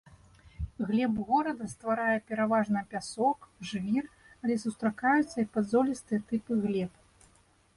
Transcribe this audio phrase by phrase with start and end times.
[0.85, 4.09] Глебу горада, стварае пераважна пясок і жвір,
[4.47, 6.91] але сустракаюцца і падзолістыя тыпы глеб.